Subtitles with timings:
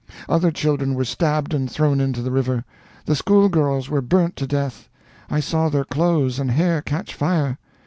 [0.27, 2.65] Other children were stabbed and thrown into the river.
[3.05, 4.89] The schoolgirls were burnt to death.
[5.29, 7.59] I saw their clothes and hair catch fire.